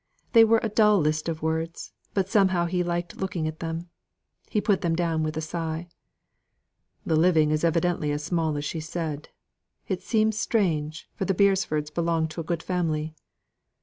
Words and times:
They 0.33 0.43
were 0.43 0.59
a 0.63 0.69
dull 0.69 0.97
list 0.99 1.29
of 1.29 1.43
words, 1.43 1.93
but 2.15 2.27
somehow 2.27 2.65
he 2.65 2.81
liked 2.83 3.17
looking 3.17 3.47
at 3.47 3.59
them. 3.59 3.87
He 4.49 4.59
put 4.59 4.81
them 4.81 4.95
down 4.95 5.21
with 5.21 5.37
a 5.37 5.41
sigh. 5.41 5.89
"The 7.05 7.15
living 7.15 7.51
is 7.51 7.63
evidently 7.63 8.11
as 8.11 8.23
small 8.23 8.57
as 8.57 8.65
she 8.65 8.79
said. 8.79 9.29
It 9.87 10.01
seems 10.01 10.39
strange, 10.39 11.07
for 11.13 11.25
the 11.25 11.35
Beresfords 11.35 11.93
belong 11.93 12.27
to 12.29 12.41
a 12.41 12.43
good 12.43 12.63
family." 12.63 13.13